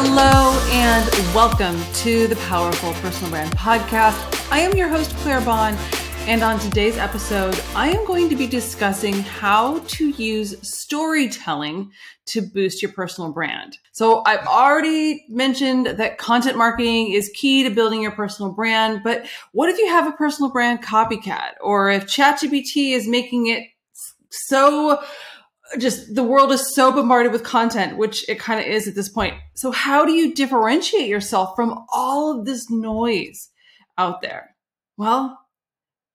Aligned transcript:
Hello 0.00 0.56
and 0.70 1.34
welcome 1.34 1.76
to 1.94 2.28
the 2.28 2.36
Powerful 2.46 2.92
Personal 3.02 3.32
Brand 3.32 3.50
Podcast. 3.56 4.48
I 4.48 4.60
am 4.60 4.72
your 4.74 4.86
host, 4.86 5.10
Claire 5.16 5.40
Bahn, 5.40 5.76
and 6.28 6.44
on 6.44 6.60
today's 6.60 6.96
episode, 6.96 7.60
I 7.74 7.88
am 7.88 8.06
going 8.06 8.28
to 8.28 8.36
be 8.36 8.46
discussing 8.46 9.14
how 9.14 9.80
to 9.80 10.10
use 10.10 10.54
storytelling 10.62 11.90
to 12.26 12.42
boost 12.42 12.80
your 12.80 12.92
personal 12.92 13.32
brand. 13.32 13.78
So 13.90 14.22
I've 14.24 14.46
already 14.46 15.26
mentioned 15.28 15.86
that 15.86 16.16
content 16.16 16.56
marketing 16.56 17.10
is 17.10 17.28
key 17.34 17.64
to 17.64 17.70
building 17.70 18.00
your 18.00 18.12
personal 18.12 18.52
brand, 18.52 19.00
but 19.02 19.26
what 19.50 19.68
if 19.68 19.78
you 19.78 19.88
have 19.88 20.06
a 20.06 20.12
personal 20.12 20.52
brand 20.52 20.80
copycat 20.80 21.54
or 21.60 21.90
if 21.90 22.06
ChatGPT 22.06 22.92
is 22.92 23.08
making 23.08 23.48
it 23.48 23.64
so 24.30 25.02
just 25.78 26.14
the 26.14 26.22
world 26.22 26.52
is 26.52 26.74
so 26.74 26.92
bombarded 26.92 27.32
with 27.32 27.44
content, 27.44 27.98
which 27.98 28.28
it 28.28 28.38
kind 28.38 28.60
of 28.60 28.66
is 28.66 28.88
at 28.88 28.94
this 28.94 29.08
point. 29.08 29.34
So 29.54 29.70
how 29.70 30.04
do 30.04 30.12
you 30.12 30.34
differentiate 30.34 31.08
yourself 31.08 31.54
from 31.54 31.84
all 31.92 32.38
of 32.38 32.46
this 32.46 32.70
noise 32.70 33.50
out 33.98 34.22
there? 34.22 34.54
Well, 34.96 35.38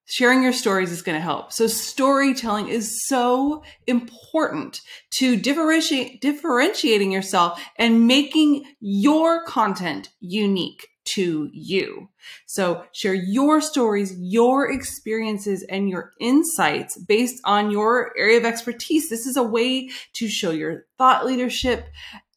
sharing 0.06 0.44
your 0.44 0.54
stories 0.54 0.92
is 0.92 1.02
going 1.02 1.18
to 1.18 1.22
help. 1.22 1.52
So 1.52 1.68
storytelling 1.68 2.68
is 2.68 3.06
so 3.06 3.64
important 3.88 4.82
to 5.16 5.36
differentiate 5.36 6.22
differentiating 6.22 7.12
yourself 7.12 7.62
and 7.78 8.08
making 8.08 8.66
your 8.80 9.46
content 9.46 10.10
unique 10.20 10.88
to 11.06 11.50
you. 11.52 12.10
So 12.46 12.86
share 12.92 13.14
your 13.14 13.62
stories, 13.62 14.16
your 14.20 14.72
experiences, 14.72 15.64
and 15.64 15.90
your 15.90 16.12
insights 16.20 16.98
based 16.98 17.42
on 17.44 17.72
your 17.72 18.14
area 18.18 18.38
of 18.38 18.46
expertise. 18.46 19.10
This 19.10 19.26
is 19.26 19.38
a 19.38 19.44
way 19.44 19.90
to 20.14 20.28
show 20.28 20.52
your 20.52 20.86
thought 20.98 21.26
leadership 21.26 21.88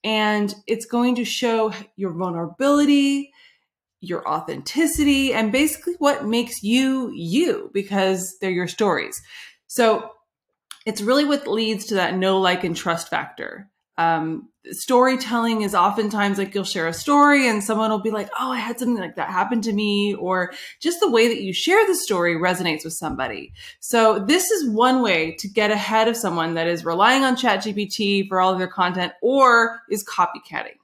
and 0.05 0.55
it's 0.67 0.87
going 0.87 1.17
to 1.17 1.25
show 1.25 1.73
your 1.97 2.13
vulnerability, 2.13 3.33
your 4.01 4.29
authenticity, 4.29 5.33
and 5.33 5.51
basically 5.51 5.95
what 5.99 6.25
makes 6.25 6.63
you 6.63 7.11
you 7.13 7.71
because 7.75 8.39
they're 8.41 8.51
your 8.51 8.69
stories. 8.69 9.21
So 9.67 10.13
it's 10.87 11.01
really 11.01 11.25
what 11.25 11.49
leads 11.49 11.87
to 11.87 11.97
that 11.97 12.17
know 12.17 12.39
like, 12.39 12.63
and 12.63 12.77
trust 12.77 13.09
factor 13.09 13.69
um, 13.99 14.49
storytelling 14.71 15.63
is 15.63 15.75
oftentimes 15.75 16.39
like 16.39 16.55
you'll 16.55 16.65
share 16.65 16.87
a 16.87 16.93
story 16.93 17.49
and 17.49 17.63
someone 17.63 17.91
will 17.91 18.01
be 18.01 18.11
like, 18.11 18.29
Oh, 18.39 18.51
I 18.51 18.59
had 18.59 18.79
something 18.79 18.99
like 18.99 19.17
that 19.17 19.31
happen 19.31 19.61
to 19.63 19.73
me, 19.73 20.15
or 20.15 20.53
just 20.81 21.01
the 21.01 21.11
way 21.11 21.29
that 21.29 21.41
you 21.41 21.53
share 21.53 21.87
the 21.87 21.95
story 21.95 22.35
resonates 22.35 22.85
with 22.85 22.93
somebody. 22.93 23.53
So 23.81 24.19
this 24.19 24.51
is 24.51 24.69
one 24.69 25.03
way 25.03 25.37
to 25.39 25.49
get 25.49 25.71
ahead 25.71 26.09
of 26.09 26.17
someone 26.17 26.55
that 26.55 26.67
is 26.67 26.85
relying 26.85 27.25
on 27.25 27.37
ChatGPT 27.37 28.29
for 28.29 28.41
all 28.41 28.53
of 28.53 28.59
their 28.59 28.69
content 28.69 29.13
or 29.23 29.81
is 29.91 30.05
copycatting. 30.05 30.77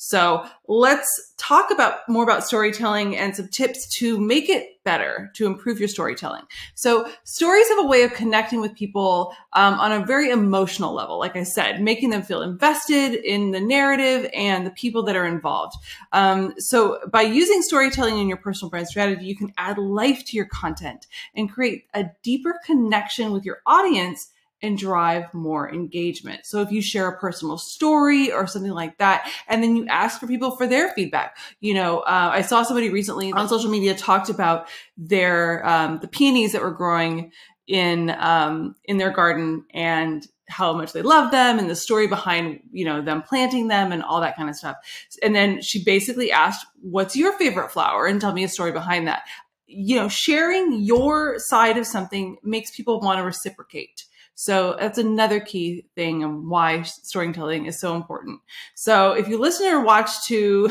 So 0.00 0.46
let's 0.68 1.34
talk 1.38 1.72
about 1.72 2.08
more 2.08 2.22
about 2.22 2.46
storytelling 2.46 3.16
and 3.16 3.34
some 3.34 3.48
tips 3.48 3.88
to 3.96 4.18
make 4.20 4.48
it 4.48 4.82
better, 4.84 5.28
to 5.34 5.44
improve 5.44 5.80
your 5.80 5.88
storytelling. 5.88 6.44
So 6.76 7.10
stories 7.24 7.68
have 7.68 7.80
a 7.80 7.86
way 7.86 8.04
of 8.04 8.14
connecting 8.14 8.60
with 8.60 8.76
people 8.76 9.34
um, 9.54 9.74
on 9.74 9.90
a 9.90 10.06
very 10.06 10.30
emotional 10.30 10.94
level. 10.94 11.18
Like 11.18 11.34
I 11.34 11.42
said, 11.42 11.82
making 11.82 12.10
them 12.10 12.22
feel 12.22 12.42
invested 12.42 13.14
in 13.14 13.50
the 13.50 13.60
narrative 13.60 14.30
and 14.32 14.64
the 14.64 14.70
people 14.70 15.02
that 15.02 15.16
are 15.16 15.26
involved. 15.26 15.74
Um, 16.12 16.54
so 16.58 17.00
by 17.12 17.22
using 17.22 17.60
storytelling 17.60 18.18
in 18.18 18.28
your 18.28 18.38
personal 18.38 18.70
brand 18.70 18.86
strategy, 18.86 19.26
you 19.26 19.36
can 19.36 19.52
add 19.58 19.78
life 19.78 20.24
to 20.26 20.36
your 20.36 20.46
content 20.46 21.08
and 21.34 21.50
create 21.50 21.86
a 21.92 22.04
deeper 22.22 22.60
connection 22.64 23.32
with 23.32 23.44
your 23.44 23.62
audience 23.66 24.30
and 24.62 24.76
drive 24.76 25.32
more 25.32 25.72
engagement. 25.72 26.44
So 26.44 26.60
if 26.60 26.70
you 26.72 26.82
share 26.82 27.08
a 27.08 27.18
personal 27.18 27.58
story 27.58 28.32
or 28.32 28.46
something 28.46 28.72
like 28.72 28.98
that, 28.98 29.30
and 29.48 29.62
then 29.62 29.76
you 29.76 29.86
ask 29.86 30.18
for 30.18 30.26
people 30.26 30.56
for 30.56 30.66
their 30.66 30.90
feedback, 30.94 31.36
you 31.60 31.74
know, 31.74 32.00
uh, 32.00 32.30
I 32.32 32.42
saw 32.42 32.62
somebody 32.62 32.90
recently 32.90 33.32
on 33.32 33.48
social 33.48 33.70
media 33.70 33.94
talked 33.94 34.28
about 34.28 34.68
their 34.96 35.66
um, 35.66 35.98
the 36.00 36.08
peonies 36.08 36.52
that 36.52 36.62
were 36.62 36.72
growing 36.72 37.32
in 37.66 38.10
um, 38.18 38.74
in 38.84 38.96
their 38.96 39.10
garden 39.10 39.64
and 39.72 40.26
how 40.48 40.72
much 40.72 40.94
they 40.94 41.02
love 41.02 41.30
them 41.30 41.58
and 41.58 41.68
the 41.68 41.76
story 41.76 42.06
behind 42.06 42.60
you 42.72 42.84
know 42.84 43.02
them 43.02 43.22
planting 43.22 43.68
them 43.68 43.92
and 43.92 44.02
all 44.02 44.20
that 44.20 44.36
kind 44.36 44.48
of 44.48 44.56
stuff. 44.56 44.76
And 45.22 45.34
then 45.34 45.62
she 45.62 45.84
basically 45.84 46.32
asked 46.32 46.66
what's 46.80 47.14
your 47.14 47.32
favorite 47.34 47.70
flower? 47.70 48.06
and 48.06 48.20
tell 48.20 48.32
me 48.32 48.44
a 48.44 48.48
story 48.48 48.72
behind 48.72 49.06
that. 49.06 49.22
You 49.66 49.96
know 49.96 50.08
sharing 50.08 50.80
your 50.82 51.38
side 51.38 51.76
of 51.76 51.86
something 51.86 52.38
makes 52.42 52.74
people 52.74 53.00
want 53.00 53.18
to 53.18 53.24
reciprocate 53.24 54.06
so 54.40 54.76
that's 54.78 54.98
another 54.98 55.40
key 55.40 55.84
thing 55.96 56.22
and 56.22 56.48
why 56.48 56.82
storytelling 56.82 57.66
is 57.66 57.80
so 57.80 57.96
important. 57.96 58.40
So 58.76 59.10
if 59.14 59.26
you 59.26 59.36
listen 59.36 59.66
or 59.66 59.80
watch 59.80 60.26
to 60.26 60.70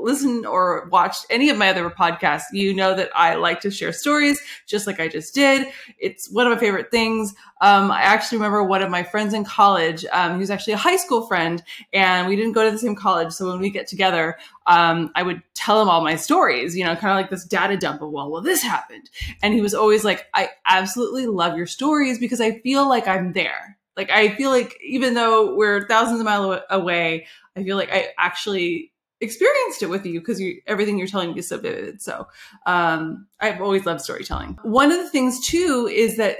listen 0.00 0.46
or 0.46 0.88
watched 0.90 1.26
any 1.28 1.50
of 1.50 1.58
my 1.58 1.68
other 1.68 1.88
podcasts, 1.90 2.44
you 2.52 2.72
know 2.74 2.94
that 2.94 3.10
I 3.14 3.34
like 3.34 3.60
to 3.60 3.70
share 3.70 3.92
stories, 3.92 4.40
just 4.66 4.86
like 4.86 5.00
I 5.00 5.08
just 5.08 5.34
did. 5.34 5.66
It's 5.98 6.30
one 6.30 6.46
of 6.46 6.52
my 6.52 6.58
favorite 6.58 6.90
things. 6.90 7.34
Um, 7.60 7.90
I 7.90 8.02
actually 8.02 8.38
remember 8.38 8.64
one 8.64 8.82
of 8.82 8.90
my 8.90 9.02
friends 9.02 9.34
in 9.34 9.44
college, 9.44 10.04
um, 10.12 10.38
who's 10.38 10.50
actually 10.50 10.72
a 10.72 10.78
high 10.78 10.96
school 10.96 11.26
friend, 11.26 11.62
and 11.92 12.28
we 12.28 12.36
didn't 12.36 12.52
go 12.52 12.64
to 12.64 12.70
the 12.70 12.78
same 12.78 12.96
college. 12.96 13.32
So 13.32 13.48
when 13.48 13.60
we 13.60 13.70
get 13.70 13.86
together, 13.86 14.36
um, 14.66 15.10
I 15.14 15.22
would 15.22 15.42
tell 15.54 15.80
him 15.82 15.88
all 15.88 16.02
my 16.02 16.16
stories, 16.16 16.76
you 16.76 16.84
know, 16.84 16.96
kind 16.96 17.12
of 17.12 17.16
like 17.16 17.30
this 17.30 17.44
data 17.44 17.76
dump 17.76 18.02
of, 18.02 18.10
well, 18.10 18.30
well, 18.30 18.42
this 18.42 18.62
happened. 18.62 19.10
And 19.42 19.54
he 19.54 19.60
was 19.60 19.74
always 19.74 20.04
like, 20.04 20.26
I 20.34 20.50
absolutely 20.66 21.26
love 21.26 21.56
your 21.56 21.66
stories 21.66 22.18
because 22.18 22.40
I 22.40 22.60
feel 22.60 22.88
like 22.88 23.06
I'm 23.06 23.32
there. 23.32 23.78
Like, 23.96 24.10
I 24.10 24.34
feel 24.36 24.50
like 24.50 24.78
even 24.82 25.14
though 25.14 25.54
we're 25.54 25.86
thousands 25.86 26.20
of 26.20 26.24
miles 26.24 26.60
away, 26.70 27.26
I 27.56 27.62
feel 27.62 27.76
like 27.76 27.92
I 27.92 28.08
actually 28.18 28.91
experienced 29.22 29.82
it 29.82 29.86
with 29.88 30.04
you 30.04 30.20
because 30.20 30.40
you, 30.40 30.60
everything 30.66 30.98
you're 30.98 31.06
telling 31.06 31.32
me 31.32 31.38
is 31.38 31.48
so 31.48 31.58
vivid. 31.58 32.02
So 32.02 32.26
um, 32.66 33.26
I've 33.40 33.62
always 33.62 33.86
loved 33.86 34.00
storytelling. 34.00 34.58
One 34.62 34.90
of 34.90 34.98
the 34.98 35.08
things 35.08 35.46
too 35.46 35.88
is 35.90 36.16
that 36.16 36.38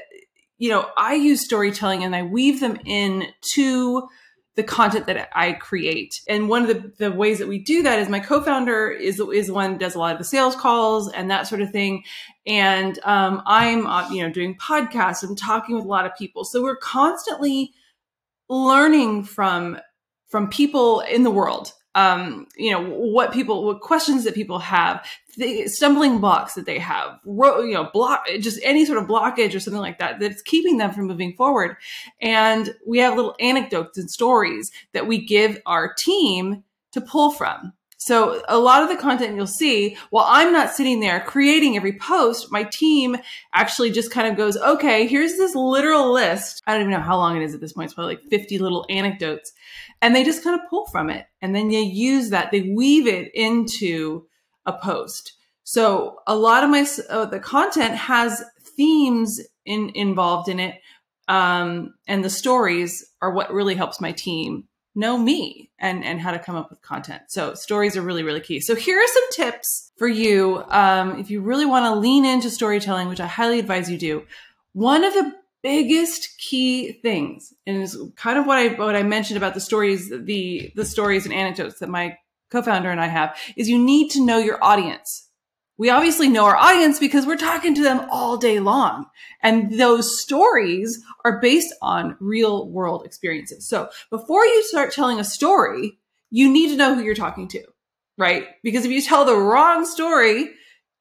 you 0.59 0.69
know 0.69 0.91
I 0.97 1.15
use 1.15 1.45
storytelling 1.45 2.05
and 2.05 2.15
I 2.15 2.25
weave 2.25 2.61
them 2.61 2.79
in 2.85 3.29
to 3.55 4.09
the 4.55 4.63
content 4.63 5.07
that 5.07 5.31
I 5.35 5.53
create. 5.53 6.21
And 6.29 6.49
one 6.49 6.63
of 6.63 6.69
the, 6.69 6.93
the 6.99 7.13
ways 7.13 7.39
that 7.39 7.49
we 7.49 7.59
do 7.59 7.83
that 7.85 7.99
is 7.99 8.11
my 8.11 8.21
co-founder 8.21 8.91
is 8.91 9.19
is 9.19 9.51
one 9.51 9.79
does 9.79 9.95
a 9.95 9.99
lot 9.99 10.13
of 10.13 10.19
the 10.19 10.25
sales 10.25 10.55
calls 10.55 11.11
and 11.11 11.31
that 11.31 11.47
sort 11.47 11.63
of 11.63 11.71
thing. 11.71 12.05
And 12.47 12.99
um, 13.05 13.43
I'm 13.47 13.87
uh, 13.87 14.11
you 14.11 14.23
know 14.23 14.31
doing 14.31 14.57
podcasts 14.59 15.23
and 15.23 15.39
talking 15.39 15.77
with 15.77 15.85
a 15.85 15.89
lot 15.89 16.05
of 16.05 16.17
people. 16.17 16.45
So 16.45 16.63
we're 16.63 16.77
constantly 16.77 17.73
learning 18.49 19.25
from 19.25 19.79
from 20.29 20.49
people 20.49 21.01
in 21.01 21.23
the 21.23 21.31
world 21.31 21.73
um, 21.95 22.47
you 22.57 22.71
know, 22.71 22.83
what 22.83 23.33
people, 23.33 23.65
what 23.65 23.81
questions 23.81 24.25
that 24.25 24.35
people 24.35 24.59
have, 24.59 25.05
the 25.37 25.67
stumbling 25.67 26.19
blocks 26.19 26.55
that 26.55 26.67
they 26.67 26.79
have, 26.79 27.19
you 27.25 27.73
know, 27.73 27.91
block, 27.93 28.27
just 28.41 28.61
any 28.63 28.85
sort 28.85 28.99
of 28.99 29.09
blockage 29.09 29.55
or 29.55 29.61
something 29.61 29.81
like 29.81 29.99
that, 29.99 30.19
that's 30.19 30.43
keeping 30.43 30.79
them 30.79 30.93
from 30.93 31.07
moving 31.07 31.35
forward. 31.35 31.77
And 32.21 32.75
we 32.87 32.99
have 32.99 33.17
little 33.17 33.37
anecdotes 33.41 33.99
and 33.99 34.11
stories 34.11 34.71
that 34.93 35.07
we 35.07 35.25
give 35.25 35.61
our 35.67 35.93
team 35.93 36.65
to 36.93 37.01
pull 37.01 37.31
from. 37.31 37.73
So 38.05 38.43
a 38.49 38.59
lot 38.59 38.83
of 38.83 38.89
the 38.89 38.97
content 38.97 39.37
you'll 39.37 39.47
see, 39.47 39.97
while 40.11 40.27
I'm 40.29 40.53
not 40.53 40.75
sitting 40.75 40.99
there 40.99 41.21
creating 41.21 41.77
every 41.77 41.97
post, 41.99 42.51
my 42.51 42.69
team 42.73 43.17
actually 43.55 43.93
just 43.93 44.11
kind 44.11 44.27
of 44.27 44.37
goes, 44.37 44.57
okay, 44.57 45.07
here's 45.07 45.37
this 45.37 45.55
literal 45.55 46.13
list. 46.13 46.61
I 46.67 46.73
don't 46.73 46.81
even 46.81 46.91
know 46.91 46.99
how 46.99 47.17
long 47.17 47.37
it 47.37 47.45
is 47.45 47.55
at 47.55 47.61
this 47.61 47.75
point. 47.75 47.85
It's 47.85 47.95
probably 47.95 48.17
like 48.17 48.25
50 48.29 48.59
little 48.59 48.85
anecdotes. 48.91 49.53
And 50.01 50.17
they 50.17 50.25
just 50.25 50.43
kind 50.43 50.59
of 50.59 50.69
pull 50.69 50.87
from 50.87 51.11
it. 51.11 51.27
And 51.41 51.55
then 51.55 51.69
they 51.69 51.83
use 51.83 52.31
that, 52.31 52.51
they 52.51 52.63
weave 52.63 53.07
it 53.07 53.33
into 53.35 54.27
a 54.67 54.73
post. 54.73 55.35
So 55.63 56.17
a 56.27 56.35
lot 56.35 56.65
of 56.65 56.71
my, 56.71 56.85
uh, 57.09 57.27
the 57.27 57.39
content 57.39 57.95
has 57.95 58.43
themes 58.77 59.41
in, 59.65 59.93
involved 59.95 60.49
in 60.49 60.59
it. 60.59 60.81
Um, 61.29 61.95
and 62.09 62.25
the 62.25 62.31
stories 62.31 63.09
are 63.23 63.33
what 63.33 63.55
really 63.55 63.77
helps 63.77 64.01
my 64.01 64.11
team 64.11 64.65
know 64.95 65.17
me 65.17 65.71
and 65.79 66.05
and 66.05 66.21
how 66.21 66.31
to 66.31 66.39
come 66.39 66.57
up 66.57 66.71
with 66.71 66.83
content. 66.83 67.23
So 67.29 67.55
stories 67.55 67.97
are 67.97 68.03
really 68.03 68.23
really 68.23 68.41
key. 68.41 68.61
So 68.61 68.75
here 68.75 68.99
are 68.99 69.07
some 69.07 69.31
tips 69.33 69.93
for 69.97 70.09
you 70.09 70.65
um, 70.69 71.19
if 71.19 71.31
you 71.31 71.41
really 71.41 71.67
want 71.67 71.87
to 71.87 71.99
lean 71.99 72.25
into 72.25 72.51
storytelling 72.51 73.09
which 73.09 73.21
i 73.21 73.27
highly 73.27 73.59
advise 73.59 73.91
you 73.91 73.99
do. 73.99 74.25
One 74.73 75.05
of 75.05 75.13
the 75.13 75.35
biggest 75.63 76.37
key 76.39 76.93
things 76.93 77.55
and 77.67 77.83
is 77.83 77.97
kind 78.17 78.37
of 78.37 78.47
what 78.47 78.59
i 78.59 78.69
what 78.75 78.97
i 78.97 79.03
mentioned 79.03 79.37
about 79.37 79.55
the 79.55 79.61
stories 79.61 80.11
the 80.11 80.73
the 80.75 80.85
stories 80.85 81.25
and 81.25 81.33
anecdotes 81.33 81.79
that 81.79 81.89
my 81.89 82.17
co-founder 82.51 82.91
and 82.91 83.01
i 83.01 83.07
have 83.07 83.39
is 83.57 83.69
you 83.69 83.79
need 83.79 84.11
to 84.11 84.25
know 84.25 84.39
your 84.39 84.59
audience 84.63 85.29
we 85.83 85.91
obviously 85.91 86.29
know 86.29 86.45
our 86.45 86.55
audience 86.55 87.01
because 87.01 87.27
we're 87.27 87.37
talking 87.37 87.75
to 87.75 87.83
them 87.83 88.07
all 88.09 88.37
day 88.37 88.61
long. 88.61 89.05
And 89.43 89.81
those 89.81 90.23
stories 90.23 91.03
are 91.25 91.41
based 91.41 91.75
on 91.83 92.17
real 92.21 92.71
world 92.71 93.05
experiences. 93.05 93.69
So 93.69 93.89
before 94.09 94.45
you 94.45 94.63
start 94.63 94.93
telling 94.93 95.19
a 95.19 95.25
story, 95.25 95.99
you 96.31 96.49
need 96.49 96.69
to 96.69 96.77
know 96.77 96.95
who 96.95 97.03
you're 97.03 97.17
talking 97.17 97.49
to, 97.49 97.65
right? 98.17 98.47
Because 98.63 98.85
if 98.85 98.93
you 98.93 99.03
tell 99.03 99.25
the 99.25 99.35
wrong 99.35 99.85
story 99.85 100.51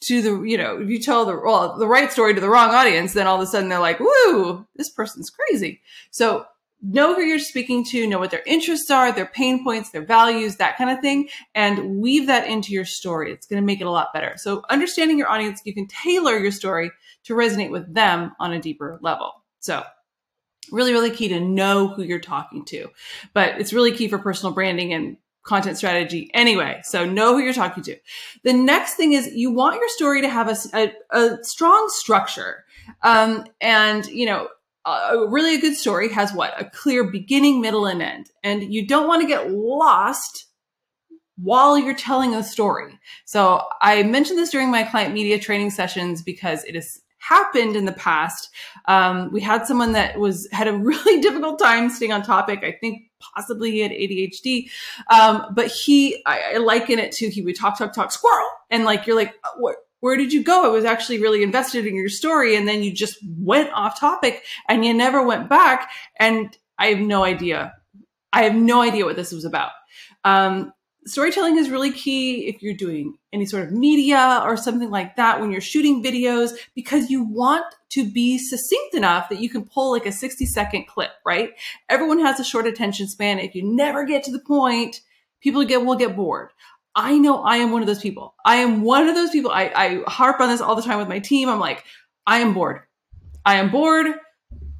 to 0.05 0.21
the, 0.23 0.41
you 0.41 0.57
know, 0.57 0.81
if 0.81 0.89
you 0.89 0.99
tell 0.99 1.25
the, 1.25 1.39
well, 1.39 1.77
the 1.77 1.85
right 1.85 2.11
story 2.11 2.33
to 2.33 2.41
the 2.41 2.49
wrong 2.49 2.73
audience, 2.73 3.13
then 3.13 3.27
all 3.27 3.35
of 3.35 3.41
a 3.41 3.45
sudden 3.45 3.69
they're 3.69 3.77
like, 3.77 3.99
woo, 3.99 4.65
this 4.77 4.89
person's 4.89 5.29
crazy. 5.29 5.81
So 6.09 6.47
know 6.81 7.13
who 7.15 7.21
you're 7.21 7.39
speaking 7.39 7.85
to, 7.85 8.07
know 8.07 8.19
what 8.19 8.31
their 8.31 8.43
interests 8.45 8.89
are, 8.89 9.11
their 9.11 9.25
pain 9.25 9.63
points, 9.63 9.91
their 9.91 10.05
values, 10.05 10.55
that 10.57 10.77
kind 10.77 10.89
of 10.89 10.99
thing, 10.99 11.29
and 11.53 11.97
weave 11.97 12.27
that 12.27 12.47
into 12.47 12.71
your 12.71 12.85
story. 12.85 13.31
It's 13.31 13.47
going 13.47 13.61
to 13.61 13.65
make 13.65 13.81
it 13.81 13.85
a 13.85 13.91
lot 13.91 14.13
better. 14.13 14.33
So, 14.37 14.63
understanding 14.69 15.17
your 15.17 15.29
audience, 15.29 15.61
you 15.63 15.73
can 15.73 15.87
tailor 15.87 16.37
your 16.37 16.51
story 16.51 16.91
to 17.25 17.33
resonate 17.33 17.71
with 17.71 17.93
them 17.93 18.33
on 18.39 18.53
a 18.53 18.59
deeper 18.59 18.99
level. 19.01 19.31
So, 19.59 19.83
really, 20.71 20.91
really 20.91 21.11
key 21.11 21.27
to 21.29 21.39
know 21.39 21.87
who 21.87 22.03
you're 22.03 22.19
talking 22.19 22.65
to. 22.65 22.87
But 23.33 23.59
it's 23.59 23.73
really 23.73 23.91
key 23.91 24.07
for 24.07 24.17
personal 24.17 24.53
branding 24.53 24.93
and 24.93 25.17
content 25.43 25.77
strategy 25.77 26.29
anyway. 26.33 26.81
So 26.83 27.05
know 27.05 27.33
who 27.33 27.39
you're 27.39 27.53
talking 27.53 27.83
to. 27.83 27.97
The 28.43 28.53
next 28.53 28.93
thing 28.95 29.13
is 29.13 29.27
you 29.33 29.51
want 29.51 29.75
your 29.75 29.89
story 29.89 30.21
to 30.21 30.29
have 30.29 30.49
a, 30.49 30.55
a, 30.73 30.91
a 31.17 31.37
strong 31.43 31.89
structure. 31.89 32.63
Um, 33.01 33.45
and, 33.59 34.05
you 34.05 34.27
know, 34.27 34.49
a 34.85 35.27
really 35.27 35.57
good 35.59 35.75
story 35.75 36.09
has 36.09 36.33
what? 36.33 36.59
A 36.59 36.65
clear 36.65 37.03
beginning, 37.03 37.61
middle, 37.61 37.85
and 37.85 38.01
end. 38.01 38.29
And 38.43 38.73
you 38.73 38.87
don't 38.87 39.07
want 39.07 39.21
to 39.21 39.27
get 39.27 39.51
lost 39.51 40.47
while 41.37 41.77
you're 41.77 41.95
telling 41.95 42.35
a 42.35 42.43
story. 42.43 42.99
So 43.25 43.63
I 43.81 44.03
mentioned 44.03 44.39
this 44.39 44.51
during 44.51 44.71
my 44.71 44.83
client 44.83 45.13
media 45.13 45.39
training 45.39 45.71
sessions 45.71 46.21
because 46.21 46.63
it 46.65 46.75
has 46.75 47.01
happened 47.17 47.75
in 47.75 47.85
the 47.85 47.93
past. 47.93 48.49
Um, 48.85 49.31
we 49.31 49.41
had 49.41 49.65
someone 49.65 49.93
that 49.93 50.19
was 50.19 50.47
had 50.51 50.67
a 50.67 50.73
really 50.77 51.21
difficult 51.21 51.59
time 51.59 51.89
staying 51.89 52.11
on 52.11 52.23
topic. 52.23 52.63
I 52.63 52.71
think 52.71 53.03
possibly 53.19 53.71
he 53.71 53.79
had 53.79 53.91
ADHD, 53.91 54.69
um, 55.09 55.53
but 55.53 55.67
he 55.67 56.21
I, 56.25 56.53
I 56.55 56.57
liken 56.57 56.99
it 56.99 57.11
to 57.13 57.29
he 57.29 57.41
would 57.41 57.55
talk, 57.55 57.77
talk, 57.77 57.93
talk, 57.93 58.11
squirrel, 58.11 58.49
and 58.69 58.83
like 58.83 59.05
you're 59.05 59.15
like 59.15 59.35
what 59.57 59.77
where 60.01 60.17
did 60.17 60.33
you 60.33 60.43
go? 60.43 60.65
I 60.65 60.69
was 60.69 60.85
actually 60.85 61.21
really 61.21 61.41
invested 61.41 61.85
in 61.85 61.95
your 61.95 62.09
story. 62.09 62.55
And 62.55 62.67
then 62.67 62.83
you 62.83 62.93
just 62.93 63.17
went 63.37 63.71
off 63.71 63.99
topic 63.99 64.43
and 64.67 64.83
you 64.83 64.93
never 64.93 65.25
went 65.25 65.47
back. 65.47 65.89
And 66.19 66.55
I 66.77 66.87
have 66.87 66.99
no 66.99 67.23
idea. 67.23 67.73
I 68.33 68.43
have 68.43 68.55
no 68.55 68.81
idea 68.81 69.05
what 69.05 69.15
this 69.15 69.31
was 69.31 69.45
about. 69.45 69.71
Um, 70.23 70.73
storytelling 71.05 71.57
is 71.57 71.69
really 71.69 71.91
key 71.91 72.47
if 72.47 72.61
you're 72.61 72.75
doing 72.75 73.15
any 73.33 73.45
sort 73.45 73.63
of 73.63 73.71
media 73.71 74.41
or 74.43 74.57
something 74.57 74.89
like 74.89 75.15
that 75.15 75.39
when 75.39 75.51
you're 75.51 75.61
shooting 75.61 76.03
videos 76.03 76.51
because 76.75 77.09
you 77.09 77.23
want 77.23 77.65
to 77.89 78.09
be 78.09 78.37
succinct 78.37 78.95
enough 78.95 79.29
that 79.29 79.39
you 79.39 79.49
can 79.49 79.65
pull 79.65 79.91
like 79.91 80.05
a 80.05 80.11
60 80.11 80.45
second 80.45 80.87
clip, 80.87 81.11
right? 81.25 81.51
Everyone 81.89 82.19
has 82.19 82.39
a 82.39 82.43
short 82.43 82.67
attention 82.67 83.07
span. 83.07 83.39
If 83.39 83.55
you 83.55 83.63
never 83.63 84.05
get 84.05 84.23
to 84.23 84.31
the 84.31 84.39
point, 84.39 85.01
people 85.41 85.63
get 85.65 85.85
will 85.85 85.95
get 85.95 86.15
bored. 86.15 86.49
I 86.95 87.17
know 87.17 87.43
I 87.43 87.57
am 87.57 87.71
one 87.71 87.81
of 87.81 87.87
those 87.87 88.01
people. 88.01 88.35
I 88.45 88.57
am 88.57 88.81
one 88.81 89.07
of 89.07 89.15
those 89.15 89.29
people. 89.29 89.51
I, 89.51 89.71
I 89.73 90.01
harp 90.07 90.39
on 90.41 90.49
this 90.49 90.61
all 90.61 90.75
the 90.75 90.81
time 90.81 90.99
with 90.99 91.07
my 91.07 91.19
team. 91.19 91.47
I'm 91.49 91.59
like, 91.59 91.83
I 92.27 92.39
am 92.39 92.53
bored. 92.53 92.81
I 93.45 93.55
am 93.55 93.71
bored. 93.71 94.07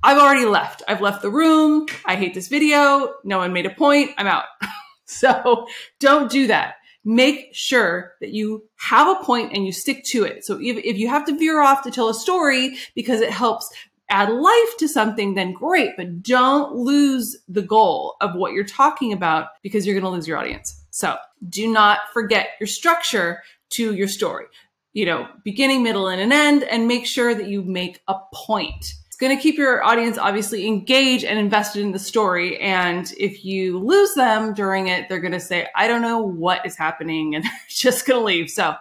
I've 0.04 0.18
already 0.18 0.46
left. 0.46 0.84
I've 0.88 1.02
left 1.02 1.22
the 1.22 1.30
room. 1.30 1.86
I 2.06 2.16
hate 2.16 2.34
this 2.34 2.48
video. 2.48 3.14
No 3.24 3.38
one 3.38 3.54
made 3.54 3.66
a 3.66 3.74
point. 3.74 4.12
I'm 4.18 4.28
out. 4.28 4.46
so 5.06 5.68
don't 6.00 6.30
do 6.30 6.48
that. 6.48 6.76
Make 7.04 7.50
sure 7.54 8.14
that 8.20 8.32
you 8.32 8.64
have 8.78 9.08
a 9.08 9.24
point 9.24 9.54
and 9.54 9.66
you 9.66 9.72
stick 9.72 10.04
to 10.06 10.24
it. 10.24 10.44
So 10.44 10.60
if, 10.62 10.78
if 10.78 10.98
you 10.98 11.08
have 11.08 11.26
to 11.26 11.38
veer 11.38 11.62
off 11.62 11.84
to 11.84 11.92
tell 11.92 12.10
a 12.10 12.14
story 12.14 12.78
because 12.96 13.22
it 13.22 13.32
helps 13.32 13.72
add 14.10 14.30
life 14.30 14.78
to 14.80 14.88
something, 14.88 15.36
then 15.36 15.54
great. 15.54 15.92
But 15.98 16.22
don't 16.22 16.76
lose 16.76 17.38
the 17.48 17.62
goal 17.62 18.16
of 18.22 18.36
what 18.36 18.54
you're 18.54 18.64
talking 18.64 19.14
about 19.14 19.48
because 19.64 19.86
you're 19.86 19.96
going 19.96 20.04
to 20.04 20.16
lose 20.16 20.28
your 20.28 20.38
audience. 20.38 20.81
So 20.92 21.18
do 21.50 21.72
not 21.72 22.00
forget 22.14 22.50
your 22.60 22.68
structure 22.68 23.42
to 23.72 23.96
your 23.96 24.08
story. 24.08 24.46
You 24.94 25.06
know, 25.06 25.28
beginning, 25.44 25.84
middle, 25.84 26.08
and 26.08 26.22
an 26.22 26.32
end, 26.32 26.64
and 26.64 26.88
make 26.88 27.08
sure 27.08 27.34
that 27.34 27.48
you 27.48 27.64
make 27.64 28.02
a 28.08 28.16
point. 28.34 28.94
It's 29.08 29.16
going 29.18 29.36
to 29.36 29.42
keep 29.42 29.58
your 29.58 29.84
audience 29.84 30.18
obviously 30.18 30.68
engaged 30.68 31.24
and 31.24 31.40
invested 31.40 31.82
in 31.82 31.94
the 31.94 32.00
story. 32.00 32.60
And 32.60 33.10
if 33.18 33.46
you 33.46 33.80
lose 33.80 34.14
them 34.16 34.54
during 34.54 34.88
it, 34.88 35.08
they're 35.08 35.22
going 35.22 35.32
to 35.32 35.40
say, 35.40 35.70
I 35.76 35.88
don't 35.88 36.02
know 36.02 36.20
what 36.20 36.66
is 36.66 36.76
happening, 36.76 37.36
and 37.36 37.46
they're 37.46 37.52
just 37.70 38.06
going 38.06 38.20
to 38.20 38.26
leave. 38.26 38.50
So, 38.50 38.76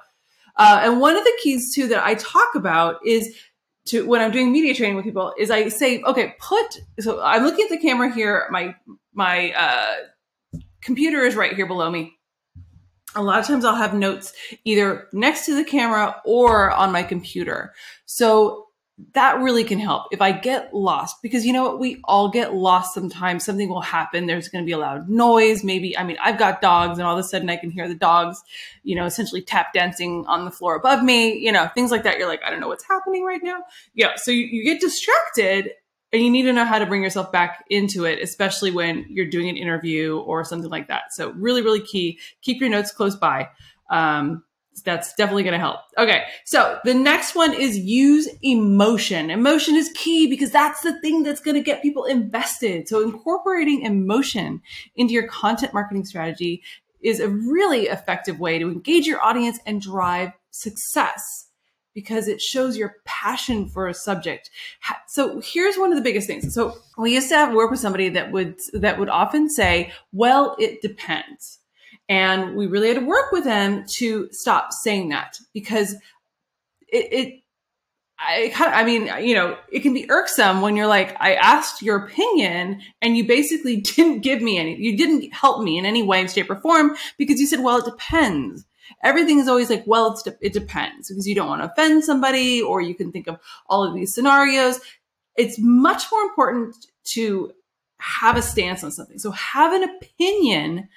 uh, 0.57 0.81
and 0.83 1.01
one 1.01 1.17
of 1.17 1.23
the 1.23 1.39
keys 1.43 1.73
too 1.75 1.87
that 1.89 2.05
I 2.05 2.15
talk 2.15 2.57
about 2.57 2.97
is 3.07 3.35
to 3.87 4.07
when 4.07 4.21
I'm 4.21 4.33
doing 4.33 4.53
media 4.53 4.75
training 4.75 4.97
with 4.97 5.05
people 5.05 5.33
is 5.39 5.51
I 5.51 5.69
say, 5.69 6.03
okay, 6.03 6.35
put 6.39 6.81
so 6.99 7.23
I'm 7.23 7.45
looking 7.45 7.65
at 7.65 7.71
the 7.71 7.79
camera 7.79 8.12
here, 8.12 8.47
my 8.51 8.75
my 9.15 9.53
uh 9.53 9.95
computer 10.81 11.21
is 11.21 11.35
right 11.37 11.55
here 11.55 11.67
below 11.67 11.91
me. 11.91 12.17
A 13.17 13.23
lot 13.23 13.41
of 13.41 13.47
times 13.47 13.65
I'll 13.65 13.75
have 13.75 13.94
notes 13.94 14.32
either 14.65 15.09
next 15.12 15.47
to 15.47 15.55
the 15.55 15.65
camera 15.65 16.21
or 16.25 16.71
on 16.71 16.93
my 16.93 17.03
computer. 17.03 17.75
So 18.06 18.69
that 19.12 19.41
really 19.41 19.65
can 19.65 19.79
help 19.79 20.09
if 20.12 20.21
I 20.21 20.32
get 20.32 20.75
lost 20.75 21.23
because 21.23 21.47
you 21.47 21.53
know 21.53 21.65
what? 21.65 21.81
We 21.81 22.00
all 22.05 22.29
get 22.29 22.55
lost 22.55 22.94
sometimes. 22.94 23.44
Something 23.44 23.69
will 23.69 23.81
happen. 23.81 24.27
There's 24.27 24.49
going 24.49 24.65
to 24.65 24.67
be 24.67 24.73
a 24.73 24.79
loud 24.79 25.09
noise. 25.09 25.65
Maybe, 25.65 25.97
I 25.97 26.05
mean, 26.05 26.17
I've 26.21 26.38
got 26.38 26.61
dogs 26.61 26.99
and 26.99 27.06
all 27.06 27.15
of 27.15 27.19
a 27.19 27.26
sudden 27.26 27.49
I 27.50 27.56
can 27.56 27.71
hear 27.71 27.88
the 27.88 27.94
dogs, 27.94 28.43
you 28.83 28.94
know, 28.94 29.06
essentially 29.06 29.43
tap 29.43 29.73
dancing 29.73 30.25
on 30.26 30.44
the 30.44 30.50
floor 30.50 30.76
above 30.76 31.03
me, 31.03 31.37
you 31.38 31.53
know, 31.53 31.69
things 31.75 31.91
like 31.91 32.03
that. 32.05 32.19
You're 32.19 32.29
like, 32.29 32.43
I 32.44 32.50
don't 32.50 32.61
know 32.61 32.69
what's 32.69 32.85
happening 32.85 33.25
right 33.25 33.43
now. 33.43 33.62
Yeah. 33.94 34.17
So 34.17 34.31
you, 34.31 34.44
you 34.44 34.65
get 34.65 34.81
distracted 34.81 35.71
and 36.12 36.23
you 36.23 36.31
need 36.31 36.43
to 36.43 36.53
know 36.53 36.65
how 36.65 36.79
to 36.79 36.87
bring 36.87 37.03
yourself 37.03 37.31
back 37.31 37.65
into 37.71 38.05
it, 38.05 38.21
especially 38.21 38.71
when 38.71 39.07
you're 39.09 39.29
doing 39.29 39.49
an 39.49 39.57
interview 39.57 40.19
or 40.19 40.45
something 40.45 40.71
like 40.71 40.89
that. 40.89 41.12
So, 41.12 41.33
really, 41.33 41.62
really 41.62 41.81
key. 41.81 42.19
Keep 42.43 42.61
your 42.61 42.71
notes 42.71 42.91
close 42.91 43.17
by. 43.17 43.49
Um, 43.91 44.45
that's 44.85 45.15
definitely 45.15 45.43
going 45.43 45.53
to 45.53 45.59
help. 45.59 45.81
Okay. 45.99 46.25
So 46.45 46.79
the 46.85 46.95
next 46.95 47.35
one 47.35 47.53
is 47.53 47.77
use 47.77 48.29
emotion. 48.43 49.31
Emotion 49.31 49.77
is 49.77 49.91
key 49.95 50.27
because 50.27 50.51
that's 50.51 50.81
the 50.81 50.99
thing 51.01 51.23
that's 51.23 51.41
going 51.41 51.57
to 51.57 51.62
get 51.62 51.83
people 51.83 52.05
invested. 52.05 52.89
So 52.89 53.03
incorporating 53.03 53.83
emotion 53.83 54.62
into 54.97 55.12
your 55.12 55.27
content 55.29 55.75
marketing 55.75 56.05
strategy 56.05 56.62
is 57.03 57.21
a 57.21 57.29
really 57.29 57.89
effective 57.89 58.39
way 58.39 58.59
to 58.59 58.71
engage 58.71 59.07
your 59.07 59.23
audience 59.23 59.59
and 59.67 59.81
drive 59.81 60.33
success 60.51 61.50
because 61.95 62.29
it 62.29 62.41
shows 62.41 62.77
your 62.77 62.97
passion 63.05 63.69
for 63.69 63.89
a 63.89 63.95
subject. 63.95 64.51
So 65.09 65.41
here's 65.43 65.77
one 65.77 65.93
of 65.93 65.97
the 65.97 66.05
biggest 66.05 66.27
things. 66.27 66.55
So 66.55 66.77
we 66.97 67.15
used 67.15 67.29
to 67.31 67.37
have 67.37 67.55
work 67.55 67.71
with 67.71 67.81
somebody 67.81 68.09
that 68.11 68.33
would 68.33 68.57
that 68.75 68.99
would 68.99 69.09
often 69.09 69.49
say, 69.49 69.93
"Well, 70.13 70.57
it 70.59 70.83
depends." 70.83 71.59
And 72.09 72.57
we 72.57 72.67
really 72.67 72.89
had 72.89 72.99
to 72.99 73.07
work 73.07 73.31
with 73.33 73.45
them 73.45 73.85
to 73.87 74.29
stop 74.33 74.73
saying 74.73 75.11
that 75.11 75.39
because 75.53 75.95
it, 76.89 77.13
it 77.13 77.35
I 78.23 78.51
kind 78.55 78.71
of, 78.71 78.77
I 78.77 78.85
mean, 78.85 79.27
you 79.27 79.35
know, 79.35 79.57
it 79.73 79.81
can 79.81 79.95
be 79.95 80.11
irksome 80.11 80.61
when 80.61 80.77
you're 80.77 80.87
like, 80.87 81.17
I 81.21 81.35
asked 81.35 81.81
your 81.81 82.05
opinion 82.05 82.83
and 83.01 83.17
you 83.17 83.27
basically 83.27 83.77
didn't 83.97 84.21
give 84.21 84.43
me 84.43 84.59
any, 84.59 84.76
you 84.76 84.97
didn't 84.97 85.33
help 85.33 85.62
me 85.62 85.79
in 85.79 85.87
any 85.87 86.03
way, 86.03 86.26
shape, 86.26 86.50
or 86.50 86.57
form 86.57 86.97
because 87.17 87.41
you 87.41 87.47
said, 87.47 87.61
well, 87.61 87.79
it 87.79 87.87
depends 87.87 88.67
everything 89.02 89.38
is 89.38 89.49
always 89.49 89.70
like, 89.70 89.85
well, 89.87 90.20
de- 90.25 90.37
it 90.40 90.52
depends 90.52 91.09
because 91.09 91.26
you 91.26 91.35
don't 91.35 91.49
want 91.49 91.62
to 91.62 91.70
offend 91.70 92.04
somebody 92.04 92.61
or 92.62 92.80
you 92.80 92.94
can 92.94 93.12
think 93.12 93.26
of 93.26 93.38
all 93.66 93.85
of 93.85 93.94
these 93.94 94.14
scenarios. 94.14 94.80
It's 95.37 95.59
much 95.59 96.04
more 96.11 96.23
important 96.23 96.75
to 97.04 97.52
have 97.99 98.37
a 98.37 98.42
stance 98.42 98.82
on 98.82 98.90
something. 98.90 99.18
So 99.18 99.30
have 99.32 99.73
an 99.73 99.85
opinion 99.85 100.88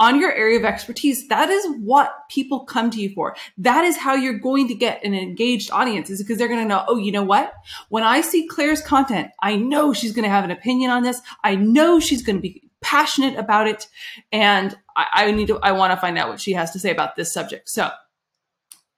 on 0.00 0.18
your 0.18 0.32
area 0.32 0.58
of 0.58 0.64
expertise. 0.64 1.28
That 1.28 1.50
is 1.50 1.64
what 1.78 2.10
people 2.30 2.60
come 2.60 2.90
to 2.90 3.00
you 3.00 3.10
for. 3.10 3.36
That 3.58 3.84
is 3.84 3.98
how 3.98 4.14
you're 4.14 4.38
going 4.38 4.66
to 4.68 4.74
get 4.74 5.04
an 5.04 5.14
engaged 5.14 5.70
audience 5.70 6.08
is 6.08 6.22
because 6.22 6.38
they're 6.38 6.48
going 6.48 6.62
to 6.62 6.68
know, 6.68 6.84
oh, 6.88 6.96
you 6.96 7.12
know 7.12 7.22
what? 7.22 7.52
When 7.90 8.02
I 8.02 8.22
see 8.22 8.48
Claire's 8.48 8.80
content, 8.80 9.30
I 9.42 9.56
know 9.56 9.92
she's 9.92 10.12
going 10.12 10.24
to 10.24 10.30
have 10.30 10.44
an 10.44 10.50
opinion 10.50 10.90
on 10.90 11.02
this. 11.02 11.20
I 11.44 11.54
know 11.54 12.00
she's 12.00 12.22
going 12.22 12.36
to 12.36 12.42
be 12.42 12.69
passionate 12.82 13.38
about 13.38 13.66
it. 13.66 13.86
And 14.32 14.76
I, 14.96 15.06
I 15.12 15.30
need 15.30 15.48
to, 15.48 15.58
I 15.62 15.72
want 15.72 15.92
to 15.92 15.96
find 15.96 16.18
out 16.18 16.28
what 16.28 16.40
she 16.40 16.52
has 16.52 16.70
to 16.72 16.78
say 16.78 16.90
about 16.90 17.16
this 17.16 17.32
subject. 17.32 17.68
So, 17.68 17.90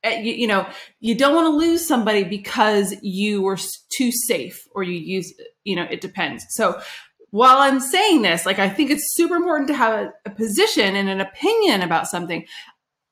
eh, 0.02 0.20
you, 0.20 0.32
you 0.34 0.46
know, 0.46 0.68
you 1.00 1.14
don't 1.14 1.34
want 1.34 1.46
to 1.46 1.56
lose 1.56 1.86
somebody 1.86 2.24
because 2.24 2.94
you 3.02 3.42
were 3.42 3.58
too 3.96 4.12
safe 4.12 4.66
or 4.74 4.82
you 4.82 4.98
use, 4.98 5.32
you 5.64 5.76
know, 5.76 5.86
it 5.90 6.00
depends. 6.00 6.46
So, 6.50 6.80
while 7.30 7.58
I'm 7.58 7.80
saying 7.80 8.20
this, 8.20 8.44
like 8.44 8.58
I 8.58 8.68
think 8.68 8.90
it's 8.90 9.14
super 9.14 9.36
important 9.36 9.68
to 9.68 9.74
have 9.74 9.94
a, 9.94 10.12
a, 10.26 10.30
position 10.30 10.94
and 10.94 11.08
an 11.08 11.22
opinion 11.22 11.80
about 11.80 12.06
something. 12.06 12.44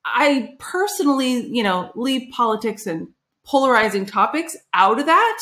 I 0.04 0.56
personally, 0.58 1.46
you 1.46 1.62
know, 1.62 1.90
leave 1.94 2.30
politics 2.30 2.86
and 2.86 3.08
polarizing 3.46 4.04
topics 4.04 4.58
out 4.74 5.00
of 5.00 5.06
that. 5.06 5.38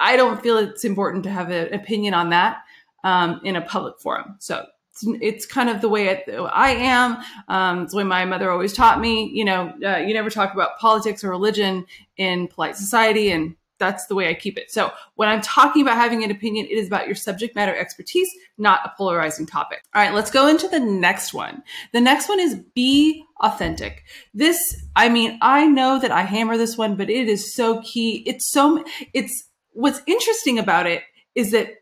I 0.00 0.14
don't 0.14 0.40
feel 0.40 0.56
it's 0.56 0.84
important 0.84 1.24
to 1.24 1.30
have 1.30 1.50
an 1.50 1.74
opinion 1.74 2.14
on 2.14 2.30
that 2.30 2.58
um, 3.04 3.40
in 3.44 3.54
a 3.54 3.60
public 3.60 4.00
forum. 4.00 4.34
So 4.40 4.66
it's, 4.90 5.04
it's 5.20 5.46
kind 5.46 5.70
of 5.70 5.80
the 5.80 5.88
way 5.88 6.08
it, 6.08 6.24
I 6.28 6.70
am. 6.70 7.18
Um, 7.48 7.82
it's 7.84 7.92
the 7.92 7.98
way 7.98 8.04
my 8.04 8.24
mother 8.24 8.50
always 8.50 8.72
taught 8.72 9.00
me. 9.00 9.30
You 9.32 9.44
know, 9.44 9.72
uh, 9.86 9.98
you 9.98 10.14
never 10.14 10.30
talk 10.30 10.52
about 10.52 10.78
politics 10.78 11.22
or 11.22 11.30
religion 11.30 11.86
in 12.16 12.48
polite 12.48 12.76
society, 12.76 13.30
and 13.30 13.54
that's 13.78 14.06
the 14.06 14.14
way 14.14 14.28
I 14.28 14.34
keep 14.34 14.56
it. 14.56 14.70
So 14.70 14.92
when 15.16 15.28
I'm 15.28 15.42
talking 15.42 15.82
about 15.82 15.96
having 15.96 16.22
an 16.22 16.30
opinion, 16.30 16.66
it 16.66 16.78
is 16.78 16.86
about 16.86 17.06
your 17.06 17.16
subject 17.16 17.54
matter 17.54 17.76
expertise, 17.76 18.28
not 18.56 18.80
a 18.84 18.92
polarizing 18.96 19.46
topic. 19.46 19.82
All 19.94 20.02
right, 20.02 20.14
let's 20.14 20.30
go 20.30 20.46
into 20.46 20.68
the 20.68 20.80
next 20.80 21.34
one. 21.34 21.62
The 21.92 22.00
next 22.00 22.28
one 22.28 22.40
is 22.40 22.54
be 22.74 23.24
authentic. 23.40 24.04
This, 24.32 24.58
I 24.94 25.08
mean, 25.08 25.38
I 25.42 25.66
know 25.66 25.98
that 25.98 26.12
I 26.12 26.22
hammer 26.22 26.56
this 26.56 26.78
one, 26.78 26.96
but 26.96 27.10
it 27.10 27.28
is 27.28 27.52
so 27.54 27.82
key. 27.82 28.22
It's 28.26 28.50
so, 28.50 28.84
it's 29.12 29.50
what's 29.72 30.00
interesting 30.06 30.58
about 30.58 30.86
it 30.86 31.02
is 31.34 31.50
that 31.50 31.74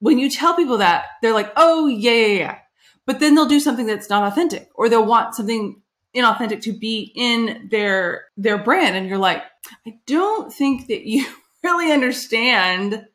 when 0.00 0.18
you 0.18 0.30
tell 0.30 0.54
people 0.54 0.78
that, 0.78 1.06
they're 1.22 1.34
like, 1.34 1.52
oh, 1.56 1.86
yeah, 1.86 2.12
yeah, 2.12 2.38
yeah. 2.38 2.58
But 3.06 3.20
then 3.20 3.34
they'll 3.34 3.46
do 3.46 3.60
something 3.60 3.86
that's 3.86 4.10
not 4.10 4.30
authentic 4.30 4.68
or 4.74 4.88
they'll 4.88 5.04
want 5.04 5.34
something 5.34 5.80
inauthentic 6.16 6.62
to 6.62 6.72
be 6.72 7.12
in 7.14 7.68
their 7.70 8.24
their 8.38 8.56
brand 8.56 8.96
and 8.96 9.06
you're 9.06 9.18
like 9.18 9.42
i 9.86 9.94
don't 10.06 10.50
think 10.50 10.86
that 10.86 11.02
you 11.06 11.26
really 11.62 11.92
understand 11.92 13.06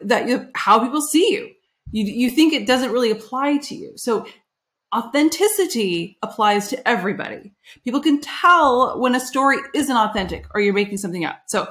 that 0.00 0.28
you, 0.28 0.48
how 0.54 0.80
people 0.80 1.00
see 1.00 1.32
you. 1.32 1.50
You 1.92 2.04
you 2.04 2.30
think 2.30 2.52
it 2.52 2.66
doesn't 2.66 2.92
really 2.92 3.10
apply 3.10 3.58
to 3.58 3.74
you. 3.74 3.92
So 3.96 4.26
authenticity 4.94 6.18
applies 6.22 6.68
to 6.68 6.88
everybody. 6.88 7.52
People 7.84 8.00
can 8.00 8.20
tell 8.20 9.00
when 9.00 9.14
a 9.14 9.20
story 9.20 9.58
isn't 9.74 9.96
authentic 9.96 10.46
or 10.54 10.60
you're 10.60 10.74
making 10.74 10.98
something 10.98 11.24
up. 11.24 11.42
So 11.46 11.68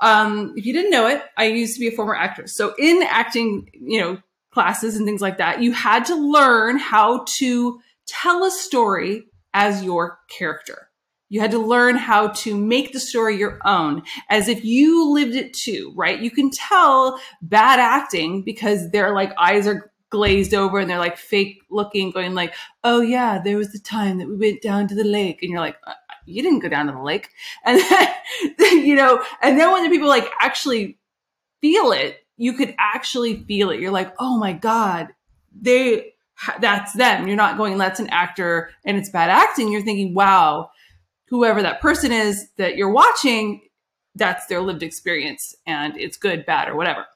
um, 0.00 0.54
if 0.56 0.64
you 0.64 0.72
didn't 0.72 0.90
know 0.90 1.06
it 1.06 1.22
i 1.36 1.44
used 1.44 1.74
to 1.74 1.80
be 1.80 1.88
a 1.88 1.92
former 1.92 2.14
actress 2.14 2.54
so 2.54 2.74
in 2.78 3.02
acting 3.08 3.68
you 3.72 4.00
know 4.00 4.18
classes 4.52 4.96
and 4.96 5.06
things 5.06 5.20
like 5.20 5.38
that 5.38 5.62
you 5.62 5.72
had 5.72 6.04
to 6.04 6.14
learn 6.14 6.78
how 6.78 7.24
to 7.38 7.80
tell 8.08 8.44
a 8.44 8.50
story 8.50 9.24
as 9.54 9.84
your 9.84 10.18
character. 10.28 10.88
You 11.28 11.40
had 11.40 11.50
to 11.50 11.58
learn 11.58 11.96
how 11.96 12.28
to 12.28 12.56
make 12.56 12.92
the 12.92 13.00
story 13.00 13.36
your 13.36 13.58
own 13.64 14.02
as 14.30 14.48
if 14.48 14.64
you 14.64 15.12
lived 15.12 15.34
it 15.34 15.52
too, 15.52 15.92
right? 15.94 16.18
You 16.18 16.30
can 16.30 16.50
tell 16.50 17.20
bad 17.42 17.78
acting 17.78 18.42
because 18.42 18.90
their 18.90 19.14
like 19.14 19.32
eyes 19.36 19.66
are 19.66 19.92
glazed 20.10 20.54
over 20.54 20.78
and 20.78 20.88
they're 20.88 20.98
like 20.98 21.18
fake 21.18 21.60
looking, 21.70 22.10
going 22.10 22.34
like, 22.34 22.54
oh 22.82 23.02
yeah, 23.02 23.38
there 23.42 23.58
was 23.58 23.72
the 23.72 23.78
time 23.78 24.18
that 24.18 24.28
we 24.28 24.36
went 24.36 24.62
down 24.62 24.88
to 24.88 24.94
the 24.94 25.04
lake. 25.04 25.42
And 25.42 25.50
you're 25.50 25.60
like, 25.60 25.76
uh, 25.86 25.92
you 26.28 26.42
didn't 26.42 26.60
go 26.60 26.68
down 26.68 26.86
to 26.86 26.92
the 26.92 27.02
lake. 27.02 27.30
And 27.64 27.80
then, 27.80 28.86
you 28.86 28.94
know, 28.94 29.22
and 29.42 29.58
then 29.58 29.72
when 29.72 29.84
the 29.84 29.90
people 29.90 30.08
like 30.08 30.28
actually 30.40 30.98
feel 31.60 31.92
it, 31.92 32.24
you 32.36 32.52
could 32.52 32.74
actually 32.78 33.42
feel 33.44 33.70
it. 33.70 33.80
You're 33.80 33.90
like, 33.90 34.14
oh 34.18 34.38
my 34.38 34.52
God, 34.52 35.08
they, 35.60 36.14
that's 36.60 36.92
them. 36.92 37.26
You're 37.26 37.36
not 37.36 37.56
going, 37.56 37.76
that's 37.78 38.00
an 38.00 38.08
actor 38.10 38.70
and 38.84 38.96
it's 38.96 39.10
bad 39.10 39.30
acting. 39.30 39.72
You're 39.72 39.82
thinking, 39.82 40.14
wow, 40.14 40.70
whoever 41.28 41.62
that 41.62 41.80
person 41.80 42.12
is 42.12 42.48
that 42.56 42.76
you're 42.76 42.92
watching, 42.92 43.62
that's 44.14 44.46
their 44.46 44.60
lived 44.60 44.82
experience 44.82 45.54
and 45.66 45.96
it's 45.96 46.16
good, 46.16 46.46
bad, 46.46 46.68
or 46.68 46.76
whatever. 46.76 47.06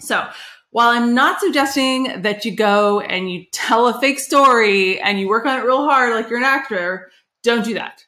So 0.00 0.28
while 0.70 0.88
I'm 0.88 1.14
not 1.14 1.40
suggesting 1.40 2.22
that 2.22 2.44
you 2.44 2.56
go 2.56 3.00
and 3.00 3.30
you 3.30 3.44
tell 3.52 3.88
a 3.88 4.00
fake 4.00 4.18
story 4.18 5.00
and 5.00 5.20
you 5.20 5.28
work 5.28 5.46
on 5.46 5.58
it 5.58 5.64
real 5.64 5.84
hard 5.84 6.14
like 6.14 6.28
you're 6.28 6.38
an 6.38 6.44
actor, 6.44 7.10
don't 7.42 7.64
do 7.64 7.74
that. 7.74 8.04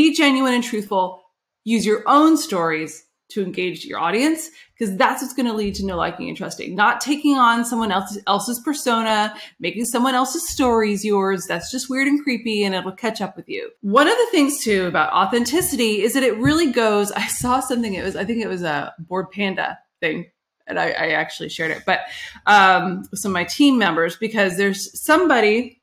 Be 0.00 0.14
genuine 0.14 0.54
and 0.54 0.64
truthful. 0.64 1.22
Use 1.64 1.84
your 1.84 2.02
own 2.06 2.38
stories 2.38 3.04
to 3.32 3.42
engage 3.42 3.84
your 3.84 3.98
audience 3.98 4.48
because 4.72 4.96
that's 4.96 5.20
what's 5.20 5.34
going 5.34 5.44
to 5.44 5.52
lead 5.52 5.74
to 5.74 5.84
no 5.84 5.94
liking 5.94 6.28
and 6.28 6.38
trusting. 6.38 6.74
Not 6.74 7.02
taking 7.02 7.36
on 7.36 7.66
someone 7.66 7.92
else's, 7.92 8.22
else's 8.26 8.58
persona 8.60 9.34
making 9.58 9.84
someone 9.84 10.14
else's 10.14 10.48
stories 10.48 11.04
yours. 11.04 11.44
That's 11.46 11.70
just 11.70 11.90
weird 11.90 12.08
and 12.08 12.24
creepy 12.24 12.64
and 12.64 12.74
it'll 12.74 12.92
catch 12.92 13.20
up 13.20 13.36
with 13.36 13.46
you. 13.46 13.68
One 13.82 14.08
of 14.08 14.16
the 14.16 14.26
things 14.30 14.64
too 14.64 14.86
about 14.86 15.12
authenticity 15.12 16.00
is 16.00 16.14
that 16.14 16.22
it 16.22 16.38
really 16.38 16.72
goes 16.72 17.12
i 17.16 17.26
saw 17.26 17.60
something 17.60 17.92
it 17.92 18.02
was 18.02 18.16
i 18.16 18.24
think 18.24 18.42
it 18.42 18.48
was 18.48 18.62
a 18.62 18.94
bored 19.00 19.30
panda 19.30 19.78
thing 20.00 20.30
and 20.66 20.80
I, 20.80 20.92
I 20.92 21.08
actually 21.10 21.50
shared 21.50 21.72
it 21.72 21.82
but 21.84 22.00
um, 22.46 23.06
with 23.10 23.20
some 23.20 23.32
of 23.32 23.34
my 23.34 23.44
team 23.44 23.76
members 23.76 24.16
because 24.16 24.56
there's 24.56 24.98
somebody 25.04 25.82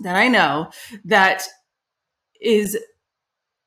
that 0.00 0.16
i 0.16 0.26
know 0.26 0.72
that 1.04 1.44
is 2.40 2.76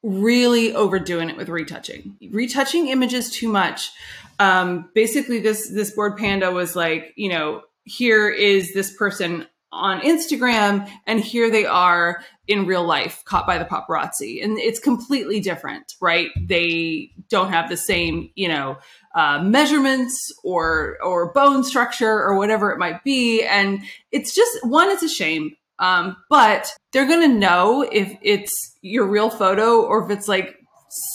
really 0.04 0.74
overdoing 0.74 1.30
it 1.30 1.38
with 1.38 1.50
retouching. 1.50 2.18
Retouching 2.32 2.88
images 2.88 3.30
too 3.30 3.50
much. 3.50 3.92
Um, 4.40 4.90
basically, 4.96 5.40
this 5.40 5.70
this 5.70 5.92
Bored 5.92 6.18
Panda 6.18 6.52
was 6.52 6.76
like, 6.76 7.14
you 7.16 7.30
know, 7.30 7.62
here 7.84 8.30
is 8.30 8.74
this 8.74 8.96
person 8.96 9.46
on 9.72 10.02
Instagram, 10.02 10.90
and 11.08 11.20
here 11.20 11.50
they 11.50 11.66
are 11.66 12.24
in 12.48 12.66
real 12.66 12.84
life, 12.84 13.24
caught 13.24 13.48
by 13.48 13.58
the 13.58 13.64
paparazzi, 13.64 14.44
and 14.44 14.58
it's 14.58 14.80
completely 14.80 15.40
different, 15.40 15.94
right? 16.02 16.30
They 16.38 17.12
don't 17.30 17.50
have 17.50 17.70
the 17.70 17.78
same, 17.78 18.30
you 18.36 18.50
know, 18.50 18.78
uh, 19.16 19.42
measurements 19.44 20.34
or 20.44 20.98
or 21.04 21.32
bone 21.32 21.64
structure 21.64 22.12
or 22.12 22.36
whatever 22.36 22.72
it 22.72 22.80
might 22.80 23.04
be, 23.04 23.44
and 23.44 23.82
it's 24.12 24.34
just 24.34 24.66
one. 24.66 24.90
It's 24.90 25.04
a 25.04 25.10
shame 25.10 25.56
um, 25.82 26.16
but 26.30 26.72
they're 26.94 27.08
going 27.08 27.30
to 27.30 27.38
know 27.38 27.82
if 27.92 28.16
it's 28.22 28.78
your 28.82 29.08
real 29.08 29.30
photo 29.30 29.82
or 29.82 30.06
if 30.06 30.18
it's 30.18 30.28
like 30.28 30.56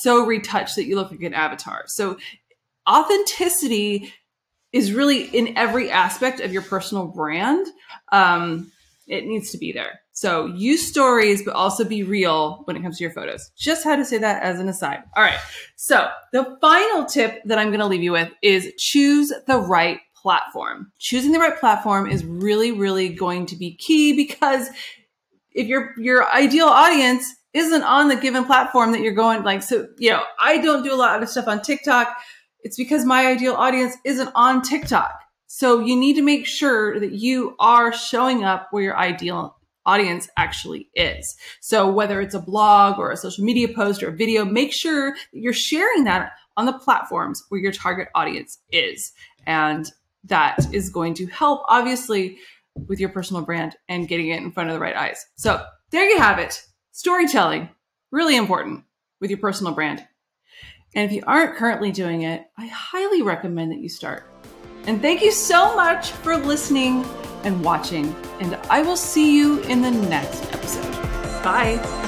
so 0.03 0.27
retouched 0.27 0.77
that 0.77 0.85
you 0.87 0.97
look 0.97 1.11
like 1.11 1.23
an 1.23 1.35
avatar. 1.35 1.85
So 1.87 2.19
authenticity 2.89 4.13
is 4.73 4.93
really 4.93 5.25
in 5.25 5.57
every 5.57 5.91
aspect 5.91 6.41
of 6.41 6.53
your 6.53 6.63
personal 6.63 7.07
brand. 7.07 7.67
Um, 8.11 8.73
it 9.07 9.25
needs 9.25 9.53
to 9.53 9.59
be 9.59 9.71
there. 9.73 10.01
So 10.13 10.47
use 10.47 10.89
stories, 10.89 11.45
but 11.45 11.55
also 11.55 11.85
be 11.85 12.03
real 12.03 12.63
when 12.65 12.77
it 12.77 12.83
comes 12.83 12.99
to 12.99 13.05
your 13.05 13.13
photos. 13.13 13.51
Just 13.57 13.85
had 13.85 13.97
to 13.97 14.05
say 14.05 14.19
that 14.19 14.43
as 14.43 14.59
an 14.59 14.69
aside. 14.69 15.05
All 15.15 15.23
right. 15.23 15.39
So 15.77 16.09
the 16.33 16.57
final 16.61 17.05
tip 17.05 17.41
that 17.45 17.59
I'm 17.59 17.69
going 17.69 17.81
to 17.81 17.87
leave 17.87 18.03
you 18.03 18.13
with 18.13 18.31
is 18.43 18.73
choose 18.79 19.33
the 19.47 19.59
right 19.59 20.01
platform. 20.27 20.91
Choosing 20.99 21.31
the 21.31 21.39
right 21.39 21.57
platform 21.57 22.11
is 22.11 22.25
really, 22.25 22.73
really 22.73 23.09
going 23.11 23.47
to 23.47 23.55
be 23.55 23.77
key 23.77 24.13
because 24.27 24.67
if 25.53 25.69
your 25.69 25.95
your 25.97 26.29
ideal 26.35 26.67
audience 26.67 27.25
isn't 27.55 27.85
on 27.85 28.09
the 28.09 28.17
given 28.17 28.45
platform 28.45 28.91
that 28.91 29.03
you're 29.03 29.15
going 29.15 29.45
like 29.45 29.63
so 29.63 29.87
you 29.99 30.11
know 30.11 30.23
i 30.41 30.59
don't 30.59 30.83
do 30.83 30.93
a 30.93 30.97
lot 30.97 31.23
of 31.23 31.29
stuff 31.29 31.47
on 31.47 31.63
tiktok. 31.63 32.09
It's 32.65 32.77
because 32.77 33.05
my 33.05 33.29
ideal 33.29 33.55
audience 33.55 33.95
isn't 34.05 34.31
on 34.35 34.63
tiktok. 34.63 35.13
So 35.47 35.79
you 35.79 35.95
need 35.95 36.15
to 36.15 36.23
make 36.23 36.45
sure 36.45 36.99
that 36.99 37.13
you 37.13 37.55
are 37.61 37.93
showing 37.93 38.43
up 38.43 38.67
where 38.73 38.83
your 38.83 38.99
ideal 38.99 39.57
audience 39.87 40.29
actually 40.37 40.91
is. 40.97 41.37
So 41.61 41.89
whether 41.89 42.21
it's 42.21 42.35
a 42.35 42.41
blog 42.41 42.99
or 42.99 43.13
a 43.13 43.17
social 43.17 43.45
media 43.45 43.69
post 43.69 44.03
or 44.03 44.09
a 44.09 44.17
video 44.17 44.45
make 44.45 44.73
sure 44.73 45.13
that 45.13 45.39
you're 45.41 45.53
sharing 45.53 46.03
that 46.03 46.33
on 46.57 46.67
the 46.67 46.73
platforms 46.73 47.45
where 47.49 47.61
your 47.61 47.73
target 47.73 48.09
audience 48.15 48.59
is. 48.73 49.13
And 49.47 49.91
that 50.27 50.59
is 50.73 50.91
going 50.91 51.15
to 51.15 51.27
help, 51.27 51.63
obviously, 51.69 52.39
with 52.87 53.01
your 53.01 53.09
personal 53.09 53.43
brand 53.43 53.77
and 53.89 54.09
getting 54.09 54.29
it 54.29 54.43
in 54.43 54.53
front 54.53 54.69
of 54.69 54.75
the 54.75 54.81
right 54.81 54.97
eyes. 54.97 55.25
So 55.37 55.65
there 55.91 56.09
you 56.09 56.19
have 56.19 56.39
it. 56.39 56.63
Storytelling, 56.93 57.69
really 58.11 58.37
important 58.37 58.85
with 59.21 59.31
your 59.31 59.39
personal 59.39 59.73
brand. 59.73 60.07
And 60.95 61.05
if 61.05 61.13
you 61.13 61.23
aren't 61.27 61.57
currently 61.57 61.93
doing 61.93 62.23
it, 62.23 62.47
I 62.57 62.67
highly 62.67 63.23
recommend 63.23 63.73
that 63.73 63.81
you 63.81 63.89
start. 63.89 64.31
And 64.87 65.03
thank 65.03 65.21
you 65.21 65.33
so 65.33 65.75
much 65.75 66.13
for 66.13 66.37
listening 66.37 67.05
and 67.45 67.63
watching. 67.63 68.15
And 68.41 68.55
I 68.71 68.83
will 68.83 68.97
see 68.97 69.37
you 69.37 69.61
in 69.65 69.83
the 69.83 69.91
next 69.91 70.45
episode. 70.55 70.91
Bye. 71.43 72.06